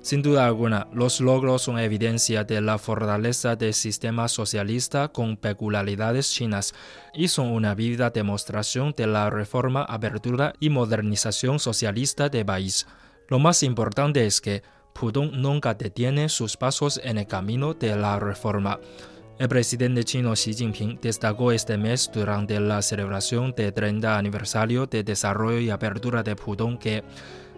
Sin 0.01 0.23
duda 0.23 0.47
alguna, 0.47 0.87
los 0.93 1.21
logros 1.21 1.63
son 1.63 1.81
evidencia 1.81 2.45
de 2.45 2.61
la 2.61 2.79
fortaleza 2.79 3.57
del 3.57 3.75
sistema 3.75 4.29
socialista 4.29 5.09
con 5.09 5.37
peculiaridades 5.37 6.31
chinas 6.33 6.73
y 7.15 7.27
son 7.27 7.49
una 7.49 7.75
vívida 7.75 8.11
demostración 8.11 8.95
de 8.97 9.09
la 9.09 9.29
reforma, 9.29 9.83
apertura 9.83 10.53
y 10.61 10.71
modernización 10.71 11.59
socialista 11.59 12.29
del 12.29 12.47
país. 12.47 12.87
Lo 13.29 13.41
más 13.41 13.65
importante 13.65 14.25
es 14.25 14.41
que 14.41 14.63
Pudong 14.93 15.33
nunca 15.33 15.75
detiene 15.75 16.29
sus 16.29 16.57
pasos 16.57 17.01
en 17.03 17.19
el 17.19 17.27
camino 17.27 17.75
de 17.75 17.97
la 17.97 18.19
reforma. 18.19 18.79
El 19.39 19.49
presidente 19.49 20.05
chino 20.05 20.35
Xi 20.35 20.55
Jinping 20.55 21.01
destacó 21.01 21.51
este 21.53 21.77
mes 21.77 22.11
durante 22.15 22.61
la 22.61 22.81
celebración 22.83 23.53
del 23.57 23.73
30 23.73 24.17
aniversario 24.17 24.87
de 24.87 25.03
desarrollo 25.03 25.59
y 25.59 25.71
apertura 25.71 26.23
de 26.23 26.37
Pudong 26.37 26.79
que 26.79 27.03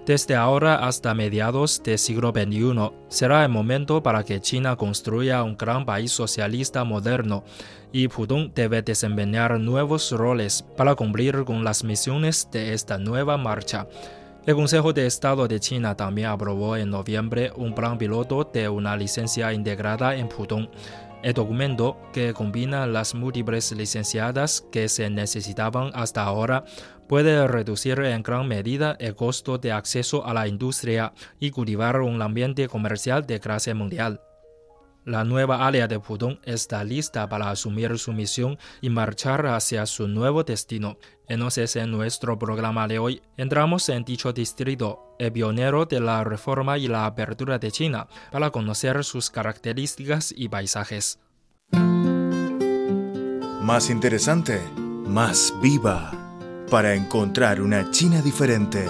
desde 0.07 0.35
ahora 0.35 0.87
hasta 0.87 1.15
mediados 1.15 1.83
del 1.83 1.99
siglo 1.99 2.31
XXI 2.31 2.91
será 3.09 3.43
el 3.43 3.49
momento 3.49 4.03
para 4.03 4.23
que 4.23 4.41
China 4.41 4.77
construya 4.77 5.43
un 5.43 5.57
gran 5.57 5.87
país 5.87 6.13
socialista 6.13 6.85
moderno 6.85 7.43
y 7.91 8.09
Pudong 8.09 8.53
debe 8.55 8.83
desempeñar 8.83 9.59
nuevos 9.59 10.11
roles 10.13 10.63
para 10.77 10.95
cumplir 10.95 11.45
con 11.45 11.65
las 11.65 11.85
misiones 11.85 12.49
de 12.53 12.75
esta 12.75 12.99
nueva 12.99 13.39
marcha. 13.39 13.87
El 14.47 14.57
Consejo 14.57 14.93
de 14.93 15.07
Estado 15.07 15.49
de 15.49 15.59
China 15.59 15.97
también 15.97 16.29
aprobó 16.29 16.77
en 16.77 16.91
noviembre 16.91 17.51
un 17.57 17.75
plan 17.75 17.97
piloto 17.97 18.45
de 18.45 18.69
una 18.69 18.95
licencia 18.95 19.51
integrada 19.55 20.15
en 20.17 20.29
Pudong. 20.29 20.69
El 21.23 21.33
documento, 21.33 21.97
que 22.13 22.35
combina 22.35 22.87
las 22.87 23.15
múltiples 23.15 23.73
licenciadas 23.73 24.63
que 24.71 24.91
se 24.91 25.09
necesitaban 25.09 25.93
hasta 25.95 26.25
ahora, 26.25 26.67
puede 27.09 27.49
reducir 27.49 27.99
en 28.01 28.23
gran 28.23 28.47
medida 28.47 28.99
el 29.01 29.15
costo 29.15 29.57
de 29.57 29.73
acceso 29.73 30.27
a 30.27 30.35
la 30.35 30.47
industria 30.47 31.15
y 31.41 31.51
cultivar 31.51 32.03
un 32.03 32.21
ambiente 32.21 32.69
comercial 32.69 33.27
de 33.27 33.41
clase 33.41 33.73
mundial. 33.73 34.21
La 35.05 35.23
nueva 35.23 35.67
área 35.67 35.87
de 35.87 36.01
Pudong 36.01 36.39
está 36.45 36.83
lista 36.83 37.29
para 37.29 37.51
asumir 37.51 37.99
su 37.99 38.15
misión 38.15 38.59
y 38.81 38.89
marchar 38.89 39.45
hacia 39.47 39.85
su 39.85 40.09
nuevo 40.09 40.45
destino. 40.45 40.97
Entonces, 41.29 41.77
en 41.77 41.91
nuestro 41.91 42.39
programa 42.39 42.89
de 42.89 42.99
hoy, 42.99 43.21
entramos 43.37 43.91
en 43.91 44.05
dicho 44.05 44.33
distrito, 44.33 45.15
el 45.19 45.31
pionero 45.31 45.85
de 45.85 46.01
la 46.01 46.25
reforma 46.25 46.79
y 46.79 46.89
la 46.89 47.05
apertura 47.05 47.59
de 47.59 47.71
China, 47.71 48.09
para 48.33 48.51
conocer 48.51 49.05
sus 49.05 49.31
características 49.31 50.33
y 50.35 50.49
paisajes. 50.49 51.19
Más 53.61 53.91
interesante, 53.91 54.59
más 55.07 55.53
viva, 55.61 56.13
para 56.71 56.95
encontrar 56.95 57.61
una 57.61 57.91
China 57.91 58.23
diferente 58.23 58.89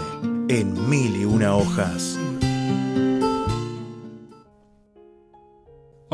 en 0.48 0.88
mil 0.88 1.16
y 1.16 1.24
una 1.24 1.56
hojas. 1.56 2.19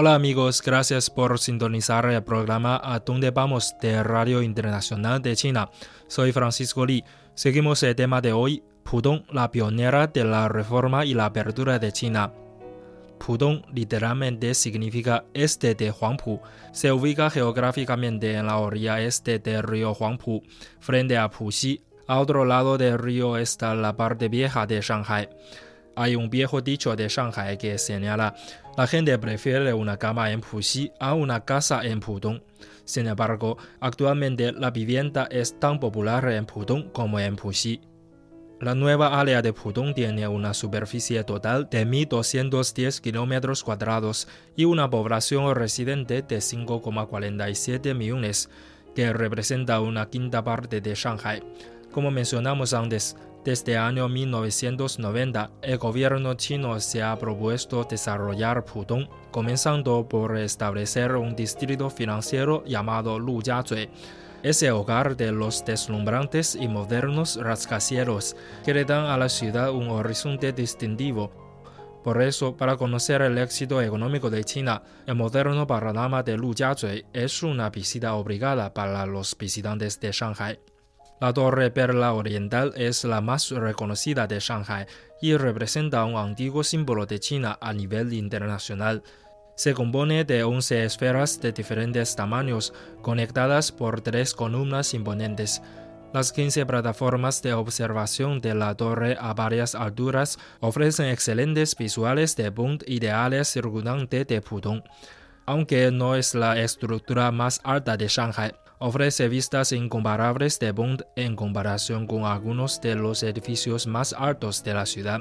Hola 0.03 0.15
amigos, 0.15 0.62
gracias 0.62 1.11
por 1.11 1.38
sintonizar 1.38 2.06
el 2.06 2.22
programa 2.22 2.81
A 2.83 3.00
dónde 3.00 3.33
vamos 3.33 3.75
de 3.83 4.03
Radio 4.03 4.41
Internacional 4.41 5.21
de 5.21 5.37
China. 5.37 5.69
Soy 6.06 6.33
Francisco 6.33 6.87
Li. 6.87 7.05
Seguimos 7.34 7.83
el 7.83 7.94
tema 7.94 8.22
de 8.22 8.33
hoy, 8.33 8.62
Pudong, 8.83 9.25
la 9.31 9.50
pionera 9.50 10.06
de 10.06 10.25
la 10.25 10.49
reforma 10.49 11.05
y 11.05 11.12
la 11.12 11.27
apertura 11.27 11.78
de 11.78 11.93
China. 11.93 12.33
Pudong 13.19 13.62
literalmente 13.75 14.55
significa 14.55 15.27
este 15.34 15.75
de 15.75 15.91
Huangpu. 15.91 16.41
Se 16.72 16.91
ubica 16.91 17.28
geográficamente 17.28 18.33
en 18.33 18.47
la 18.47 18.56
orilla 18.56 19.03
este 19.03 19.39
del 19.39 19.62
río 19.62 19.93
Huangpu, 19.93 20.43
frente 20.78 21.19
a 21.19 21.28
Puxi. 21.28 21.84
A 22.06 22.21
otro 22.21 22.47
lado 22.47 22.78
del 22.78 22.99
río 22.99 23.37
está 23.37 23.75
la 23.75 23.94
parte 23.94 24.31
vieja 24.31 24.66
de 24.66 24.81
Shanghai. 24.81 25.28
Hay 25.97 26.17
un 26.17 26.31
viejo 26.31 26.61
dicho 26.61 26.95
de 26.97 27.09
Shanghai 27.09 27.59
que 27.59 27.77
señala, 27.78 28.34
la 28.77 28.87
gente 28.87 29.19
prefiere 29.19 29.73
una 29.75 29.97
cama 29.97 30.31
en 30.31 30.41
Puxi 30.41 30.93
a 30.99 31.15
una 31.15 31.45
casa 31.45 31.83
en 31.84 32.01
Pudong. 32.01 32.41
Sin 32.84 33.06
embargo, 33.06 33.59
actualmente 33.81 34.53
la 34.53 34.71
vivienda 34.71 35.28
es 35.31 35.59
tan 35.59 35.78
popular 35.81 36.31
en 36.31 36.47
Pudong 36.47 36.91
como 36.93 37.19
en 37.19 37.37
Puxi. 37.37 37.81
La 38.61 38.75
nueva 38.75 39.19
área 39.19 39.41
de 39.41 39.55
Pudong 39.55 39.95
tiene 39.95 40.28
una 40.28 40.53
superficie 40.53 41.25
total 41.25 41.69
de 41.71 41.87
1.210 41.87 43.01
kilómetros 43.01 43.65
cuadrados 43.65 44.28
y 44.55 44.67
una 44.67 44.91
población 44.91 45.54
residente 45.54 46.21
de 46.21 46.39
5,47 46.39 47.95
millones, 47.95 48.51
que 48.95 49.13
representa 49.15 49.81
una 49.81 50.10
quinta 50.10 50.45
parte 50.45 50.83
de 50.83 50.95
Shanghai. 50.95 51.42
Como 51.91 52.10
mencionamos 52.10 52.75
antes, 52.75 53.16
desde 53.45 53.72
el 53.72 53.78
año 53.78 54.09
1990, 54.09 55.51
el 55.63 55.78
gobierno 55.78 56.34
chino 56.34 56.78
se 56.78 57.03
ha 57.03 57.19
propuesto 57.19 57.84
desarrollar 57.84 58.66
Pudong, 58.66 59.09
comenzando 59.31 60.07
por 60.07 60.37
establecer 60.37 61.16
un 61.16 61.34
distrito 61.34 61.89
financiero 61.89 62.63
llamado 62.66 63.19
Lujiazui. 63.19 63.89
Es 64.42 64.63
el 64.63 64.72
hogar 64.72 65.16
de 65.16 65.33
los 65.33 65.65
deslumbrantes 65.65 66.54
y 66.54 66.69
modernos 66.69 67.37
rascacielos 67.37 68.37
que 68.65 68.75
le 68.75 68.84
dan 68.84 69.07
a 69.07 69.16
la 69.16 69.31
ciudad 69.31 69.71
un 69.71 69.89
horizonte 69.89 70.53
distintivo. 70.53 71.33
Por 72.04 72.22
eso, 72.22 72.57
para 72.57 72.77
conocer 72.77 73.22
el 73.22 73.39
éxito 73.39 73.81
económico 73.81 74.28
de 74.28 74.45
China, 74.45 74.83
el 75.07 75.15
moderno 75.15 75.66
panorama 75.66 76.22
de 76.22 76.37
Lujiazui 76.37 77.07
es 77.13 77.42
una 77.42 77.71
visita 77.71 78.15
obligada 78.15 78.72
para 78.75 79.07
los 79.07 79.37
visitantes 79.37 79.98
de 79.98 80.13
Shanghai. 80.13 80.59
La 81.21 81.34
Torre 81.34 81.71
Perla 81.71 82.15
Oriental 82.15 82.72
es 82.77 83.05
la 83.05 83.21
más 83.21 83.51
reconocida 83.51 84.27
de 84.27 84.41
Shanghai 84.41 84.87
y 85.21 85.37
representa 85.37 86.07
un 86.07 86.17
antiguo 86.17 86.65
símbolo 86.65 87.05
de 87.05 87.21
China 87.21 87.59
a 87.61 87.75
nivel 87.75 88.15
internacional. 88.15 89.03
Se 89.55 89.75
compone 89.75 90.25
de 90.25 90.45
11 90.45 90.87
esferas 90.87 91.39
de 91.43 91.53
diferentes 91.53 92.17
tamaños 92.17 92.72
conectadas 93.03 93.71
por 93.71 94.01
tres 94.01 94.33
columnas 94.33 94.95
imponentes. 94.95 95.61
Las 96.15 96.33
15 96.33 96.65
plataformas 96.65 97.43
de 97.43 97.53
observación 97.53 98.41
de 98.41 98.55
la 98.55 98.75
torre 98.75 99.19
a 99.21 99.34
varias 99.34 99.75
alturas 99.75 100.39
ofrecen 100.61 101.11
excelentes 101.11 101.77
visuales 101.77 102.34
de 102.34 102.51
punto 102.51 102.87
ideales 102.89 103.49
circundante 103.49 104.25
de 104.25 104.41
Pudong. 104.41 104.83
Aunque 105.45 105.91
no 105.91 106.15
es 106.15 106.34
la 106.34 106.59
estructura 106.59 107.31
más 107.31 107.61
alta 107.63 107.99
de 107.99 108.09
Shanghai, 108.09 108.55
ofrece 108.80 109.28
vistas 109.28 109.72
incomparables 109.72 110.59
de 110.59 110.72
Bund 110.72 111.04
en 111.15 111.36
comparación 111.36 112.06
con 112.06 112.24
algunos 112.24 112.80
de 112.80 112.94
los 112.94 113.22
edificios 113.22 113.86
más 113.86 114.15
altos 114.15 114.65
de 114.65 114.74
la 114.74 114.86
ciudad, 114.86 115.21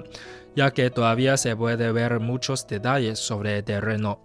ya 0.56 0.72
que 0.72 0.90
todavía 0.90 1.36
se 1.36 1.56
puede 1.56 1.92
ver 1.92 2.22
muchos 2.22 2.66
detalles 2.68 3.20
sobre 3.20 3.58
el 3.58 3.64
terreno. 3.66 4.22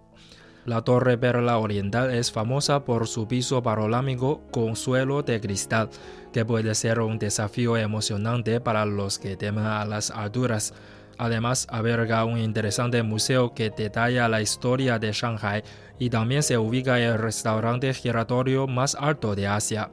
La 0.65 0.81
Torre 0.81 1.17
Perla 1.17 1.59
Oriental 1.59 2.11
es 2.11 2.31
famosa 2.31 2.85
por 2.85 3.07
su 3.07 3.27
piso 3.27 3.61
panorámico 3.61 4.41
con 4.51 4.77
suelo 4.77 5.21
de 5.21 5.41
cristal, 5.41 5.89
que 6.31 6.45
puede 6.45 6.73
ser 6.73 7.01
un 7.01 7.19
desafío 7.19 7.75
emocionante 7.77 8.61
para 8.61 8.85
los 8.85 9.19
que 9.19 9.35
temen 9.35 9.65
a 9.65 9.85
las 9.85 10.11
alturas. 10.11 10.73
Además, 11.17 11.67
alberga 11.69 12.25
un 12.25 12.37
interesante 12.37 13.03
museo 13.03 13.53
que 13.53 13.69
detalla 13.69 14.27
la 14.27 14.41
historia 14.41 14.97
de 14.97 15.11
Shanghai 15.11 15.61
y 15.99 16.09
también 16.09 16.43
se 16.43 16.57
ubica 16.57 16.99
el 16.99 17.17
restaurante 17.17 17.93
giratorio 17.93 18.67
más 18.67 18.95
alto 18.95 19.35
de 19.35 19.47
Asia. 19.47 19.91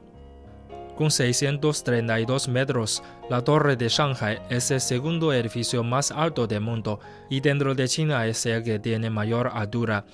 Con 0.95 1.09
632 1.09 2.47
metros, 2.49 3.01
la 3.27 3.43
Torre 3.43 3.75
de 3.75 3.89
Shanghai 3.89 4.39
es 4.49 4.69
el 4.69 4.79
segundo 4.79 5.33
edificio 5.33 5.83
más 5.83 6.11
alto 6.11 6.45
del 6.45 6.61
mundo 6.61 6.99
y 7.31 7.41
dentro 7.41 7.73
de 7.73 7.87
China 7.87 8.27
es 8.27 8.45
el 8.45 8.63
que 8.63 8.77
tiene 8.77 9.09
mayor 9.09 9.49
altura. 9.53 10.05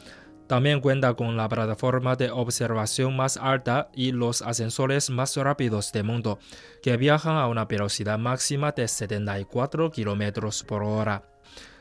También 0.47 0.79
cuenta 0.79 1.13
con 1.13 1.35
la 1.35 1.49
plataforma 1.49 2.15
de 2.15 2.31
observación 2.31 3.15
más 3.15 3.35
alta 3.35 3.89
y 3.93 4.13
los 4.13 4.41
ascensores 4.41 5.09
más 5.09 5.35
rápidos 5.35 5.91
del 5.91 6.05
mundo, 6.05 6.39
que 6.81 6.97
viajan 6.97 7.35
a 7.35 7.47
una 7.47 7.65
velocidad 7.65 8.17
máxima 8.17 8.71
de 8.71 8.87
74 8.87 9.91
km 9.91 10.63
por 10.65 10.83
hora. 10.83 11.23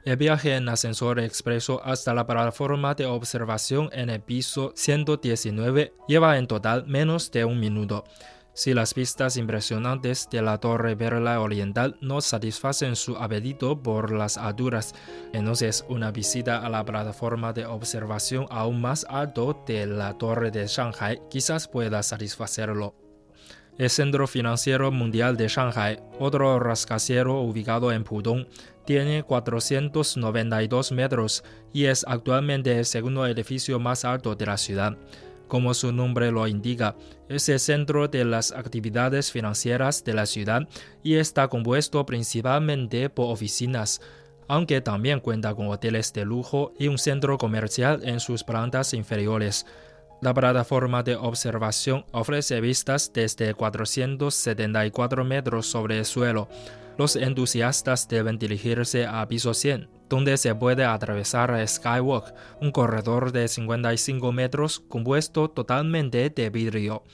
El 0.09 0.17
viaje 0.17 0.57
en 0.57 0.67
ascensor 0.71 1.21
expreso 1.21 1.83
hasta 1.85 2.15
la 2.15 2.27
plataforma 2.27 2.95
de 2.95 3.05
observación 3.05 3.91
en 3.93 4.09
el 4.09 4.23
piso 4.23 4.73
119 4.75 5.93
lleva 6.09 6.39
en 6.39 6.47
total 6.47 6.87
menos 6.87 7.31
de 7.31 7.45
un 7.45 7.61
minuto. 7.61 8.05
Si 8.55 8.73
las 8.73 8.95
vistas 8.95 9.37
impresionantes 9.37 10.27
de 10.31 10.41
la 10.41 10.57
Torre 10.57 10.97
Perla 10.97 11.39
Oriental 11.43 11.99
no 12.01 12.23
satisfacen 12.23 12.97
su 12.97 13.19
apetito 13.19 13.83
por 13.83 14.11
las 14.11 14.39
alturas, 14.39 14.95
entonces 15.35 15.85
una 15.91 16.11
visita 16.11 16.65
a 16.65 16.71
la 16.71 16.87
plataforma 16.87 17.53
de 17.53 17.67
observación 17.67 18.47
aún 18.49 18.81
más 18.81 19.05
alto 19.11 19.63
de 19.67 19.85
la 19.85 20.17
Torre 20.17 20.51
de 20.51 20.69
Shanghai 20.69 21.21
quizás 21.29 21.69
pueda 21.69 22.03
satisfacerlo. 22.03 22.95
El 23.79 23.91
Centro 23.91 24.27
Financiero 24.27 24.91
Mundial 24.91 25.37
de 25.37 25.47
Shanghai, 25.47 26.01
otro 26.19 26.59
rascacielos 26.59 27.47
ubicado 27.47 27.93
en 27.93 28.03
Pudong, 28.03 28.45
tiene 28.89 29.23
492 29.23 30.93
metros 30.93 31.45
y 31.75 31.85
es 31.85 32.07
actualmente 32.09 32.79
el 32.79 32.87
segundo 32.87 33.27
edificio 33.27 33.79
más 33.79 34.07
alto 34.07 34.35
de 34.35 34.47
la 34.47 34.57
ciudad. 34.57 34.97
Como 35.47 35.75
su 35.75 35.93
nombre 35.93 36.33
lo 36.33 36.47
indica, 36.47 36.97
es 37.29 37.51
el 37.51 37.61
centro 37.61 38.09
de 38.09 38.25
las 38.25 38.51
actividades 38.51 39.31
financieras 39.31 40.05
de 40.05 40.15
la 40.15 40.25
ciudad 40.25 40.67
y 41.03 41.17
está 41.17 41.49
compuesto 41.49 42.07
principalmente 42.07 43.11
por 43.11 43.31
oficinas, 43.31 44.01
aunque 44.49 44.81
también 44.81 45.21
cuenta 45.21 45.55
con 45.55 45.69
hoteles 45.69 46.11
de 46.15 46.25
lujo 46.25 46.73
y 46.79 46.89
un 46.89 46.97
centro 46.97 47.37
comercial 47.37 48.01
en 48.05 48.21
sus 48.21 48.43
plantas 48.43 48.95
inferiores. 48.95 49.67
La 50.21 50.35
plataforma 50.35 51.05
de 51.05 51.15
observación 51.15 52.05
ofrece 52.11 52.61
vistas 52.61 53.13
desde 53.13 53.55
474 53.55 55.25
metros 55.25 55.67
sobre 55.67 55.99
el 55.99 56.05
suelo. 56.05 56.49
Los 56.97 57.15
entusiastas 57.15 58.09
deben 58.09 58.37
dirigirse 58.37 59.07
a 59.07 59.27
piso 59.29 59.55
100, 59.55 59.89
donde 60.09 60.37
se 60.37 60.53
puede 60.57 60.85
atravesar 60.85 61.67
Skywalk, 61.67 62.35
un 62.61 62.73
corredor 62.73 63.31
de 63.31 63.47
55 63.47 64.33
metros 64.33 64.81
compuesto 64.81 65.51
totalmente 65.51 66.31
de 66.31 66.51
vidrio. 66.51 67.05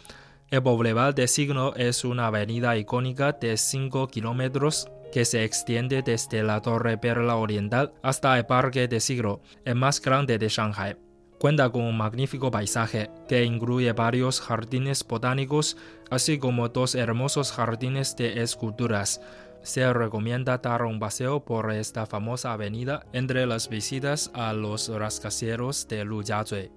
El 0.51 0.61
Boulevard 0.61 1.15
de 1.15 1.29
Signo 1.29 1.75
es 1.75 2.05
una 2.07 2.29
avenida 2.29 2.75
icónica 2.79 3.33
de 3.33 3.59
5 3.59 4.09
kilómetros 4.09 4.89
que 5.13 5.27
se 5.27 5.45
extiende 5.45 6.01
desde 6.01 6.43
la 6.43 6.63
Torre 6.63 6.97
Perla 6.97 7.37
Oriental 7.37 7.93
hasta 8.03 8.39
el 8.39 8.47
Parque 8.47 8.89
de 8.89 9.01
Siglo, 9.01 9.43
el 9.67 9.75
más 9.75 10.01
grande 10.01 10.39
de 10.39 10.49
Shanghai. 10.49 11.04
Cuenta 11.45 11.69
con 11.69 11.83
un 11.83 11.99
magnífico 11.99 12.51
paisaje 12.51 13.11
que 13.29 13.45
incluye 13.45 13.93
varios 13.93 14.41
jardines 14.41 15.07
botánicos, 15.07 15.77
así 16.09 16.39
como 16.39 16.71
dos 16.71 16.95
hermosos 16.95 17.53
jardines 17.53 18.17
de 18.17 18.41
esculturas 18.41 19.21
se 19.63 19.93
recomienda 19.93 20.57
dar 20.57 20.85
un 20.85 20.99
paseo 20.99 21.45
por 21.45 21.71
esta 21.71 22.07
famosa 22.07 22.55
avenida 22.55 23.05
entre 23.13 23.45
las 23.45 23.69
visitas 23.69 24.31
a 24.33 24.55
los 24.55 24.89
rascacielos 24.89 25.87
de 25.87 26.07
Lujiazui. 26.07 26.73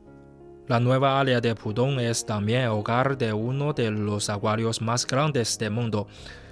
La 0.67 0.81
nueva 0.81 1.17
área 1.17 1.39
de 1.39 1.55
Pudong 1.55 2.01
es 2.01 2.25
también 2.25 2.67
hogar 2.67 3.17
de 3.17 3.31
uno 3.31 3.71
de 3.71 3.89
los 3.89 4.29
acuarios 4.29 4.81
más 4.81 5.07
grandes 5.07 5.57
del 5.57 5.71
mundo. 5.71 6.07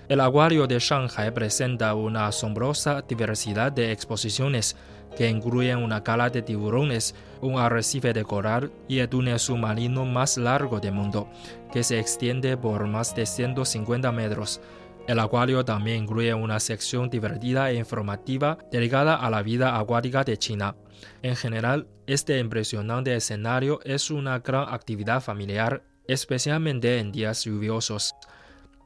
El 0.08 0.22
acuario 0.22 0.68
de 0.68 0.78
Shanghai 0.78 1.34
presenta 1.34 1.96
una 1.96 2.28
asombrosa 2.28 3.02
diversidad 3.02 3.72
de 3.72 3.92
exposiciones 3.92 4.76
que 5.18 5.28
incluyen 5.28 5.80
una 5.80 6.04
cala 6.04 6.30
de 6.30 6.44
tiburones, 6.44 7.16
un 7.42 7.58
arrecife 7.58 8.14
de 8.14 8.24
coral 8.24 8.72
y 8.88 9.00
el 9.00 9.10
túnel 9.10 9.40
submarino 9.40 10.06
más 10.06 10.38
largo 10.38 10.80
del 10.80 10.92
mundo, 10.92 11.28
que 11.72 11.84
se 11.84 12.00
extiende 12.00 12.56
por 12.56 12.86
más 12.86 13.16
de 13.16 13.26
150 13.26 14.12
metros. 14.12 14.62
El 15.08 15.18
acuario 15.20 15.66
también 15.66 16.04
incluye 16.04 16.34
una 16.36 16.60
sección 16.60 17.10
divertida 17.10 17.72
e 17.72 17.76
informativa 17.76 18.60
dedicada 18.72 19.16
a 19.16 19.30
la 19.32 19.42
vida 19.42 19.80
acuática 19.80 20.24
de 20.24 20.38
China. 20.38 20.76
En 21.24 21.36
general, 21.36 21.88
este 22.06 22.38
impresionante 22.38 23.16
escenario 23.16 23.80
es 23.84 24.12
una 24.12 24.38
gran 24.40 24.72
actividad 24.72 25.22
familiar, 25.22 25.84
especialmente 26.08 27.00
en 27.00 27.12
días 27.12 27.44
lluviosos. 27.44 28.14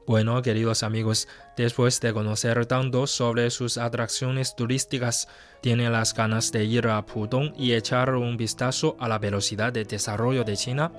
Bueno, 0.06 0.42
queridos 0.42 0.82
amigos, 0.82 1.28
después 1.56 2.00
de 2.00 2.12
conocer 2.12 2.66
tanto 2.66 3.06
sobre 3.06 3.50
sus 3.50 3.78
atracciones 3.78 4.56
turísticas, 4.56 5.28
¿tienen 5.60 5.92
las 5.92 6.14
ganas 6.14 6.50
de 6.52 6.64
ir 6.64 6.88
a 6.88 7.04
Pudong 7.06 7.52
y 7.56 7.74
echar 7.74 8.14
un 8.14 8.36
vistazo 8.36 8.96
a 8.98 9.08
la 9.08 9.18
velocidad 9.18 9.72
de 9.72 9.84
desarrollo 9.84 10.42
de 10.42 10.56
China? 10.56 10.90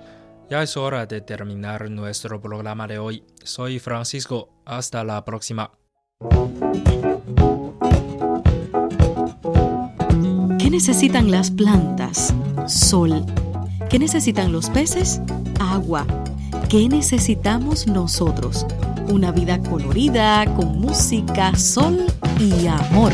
Ya 0.49 0.61
es 0.63 0.75
hora 0.75 1.05
de 1.05 1.21
terminar 1.21 1.89
nuestro 1.89 2.41
programa 2.41 2.87
de 2.87 2.99
hoy. 2.99 3.23
Soy 3.43 3.79
Francisco. 3.79 4.49
Hasta 4.65 5.03
la 5.03 5.23
próxima. 5.23 5.71
¿Qué 10.59 10.69
necesitan 10.69 11.31
las 11.31 11.51
plantas? 11.51 12.33
Sol. 12.67 13.25
¿Qué 13.89 13.97
necesitan 13.97 14.51
los 14.51 14.69
peces? 14.69 15.21
Agua. 15.59 16.05
¿Qué 16.69 16.87
necesitamos 16.87 17.87
nosotros? 17.87 18.65
Una 19.11 19.33
vida 19.33 19.59
colorida, 19.61 20.45
con 20.55 20.79
música, 20.79 21.53
sol 21.57 22.05
y 22.39 22.65
amor. 22.67 23.11